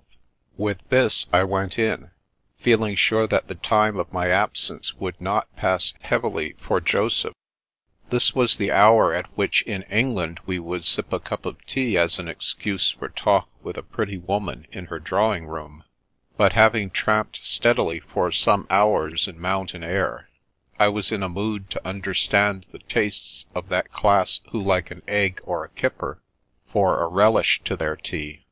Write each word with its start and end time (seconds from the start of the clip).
I02 0.00 0.02
The 0.02 0.08
Princess 0.08 0.48
Passes 0.48 0.64
With 0.64 0.88
this 0.88 1.26
I 1.40 1.44
went 1.44 1.78
in, 1.78 2.10
feeling 2.58 2.94
sure 2.94 3.26
that 3.26 3.48
the 3.48 3.54
time 3.56 3.98
of 3.98 4.10
my 4.14 4.28
absence 4.30 4.94
would 4.94 5.20
not 5.20 5.54
pass 5.56 5.92
heavily 6.00 6.54
for 6.58 6.80
Joseph. 6.80 7.34
This 8.08 8.34
was 8.34 8.56
the 8.56 8.72
hour 8.72 9.12
at 9.12 9.26
which, 9.36 9.60
in 9.64 9.82
England, 9.90 10.40
we 10.46 10.58
would 10.58 10.86
sip 10.86 11.12
a 11.12 11.20
cup 11.20 11.44
of 11.44 11.62
tea 11.66 11.98
as 11.98 12.18
an 12.18 12.28
excuse 12.28 12.90
for 12.92 13.10
talk 13.10 13.50
with 13.62 13.76
a 13.76 13.82
pretty 13.82 14.16
woman 14.16 14.66
in 14.72 14.86
her 14.86 14.98
drawing 14.98 15.46
room; 15.46 15.84
but 16.38 16.54
having 16.54 16.88
tramped 16.88 17.44
steadily 17.44 18.00
for 18.00 18.32
some 18.32 18.66
hours 18.70 19.28
in 19.28 19.38
mountain 19.38 19.82
air, 19.84 20.30
I 20.78 20.88
was 20.88 21.12
in 21.12 21.22
a 21.22 21.28
mood 21.28 21.68
to 21.72 21.86
understand 21.86 22.64
the 22.72 22.78
tastes 22.78 23.44
of 23.54 23.68
that 23.68 23.92
class 23.92 24.40
who 24.50 24.62
like 24.62 24.90
an 24.90 25.02
egg 25.06 25.42
or 25.44 25.62
a 25.62 25.68
kipper 25.68 26.22
for" 26.66 27.02
a 27.02 27.06
relish 27.06 27.60
to 27.64 27.76
their 27.76 27.96
tea." 27.96 28.46